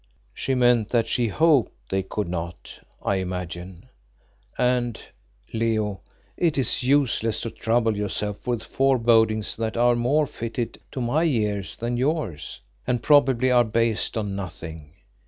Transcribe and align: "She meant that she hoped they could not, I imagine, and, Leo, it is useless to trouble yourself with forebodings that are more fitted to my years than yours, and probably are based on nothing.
"She 0.33 0.55
meant 0.55 0.89
that 0.89 1.07
she 1.07 1.27
hoped 1.27 1.73
they 1.91 2.01
could 2.01 2.27
not, 2.27 2.79
I 3.05 3.17
imagine, 3.17 3.87
and, 4.57 4.99
Leo, 5.53 6.01
it 6.35 6.57
is 6.57 6.81
useless 6.81 7.39
to 7.41 7.51
trouble 7.51 7.95
yourself 7.95 8.47
with 8.47 8.63
forebodings 8.63 9.55
that 9.57 9.77
are 9.77 9.95
more 9.95 10.25
fitted 10.25 10.81
to 10.93 11.01
my 11.01 11.21
years 11.21 11.75
than 11.75 11.97
yours, 11.97 12.61
and 12.87 13.03
probably 13.03 13.51
are 13.51 13.63
based 13.63 14.17
on 14.17 14.35
nothing. 14.35 14.91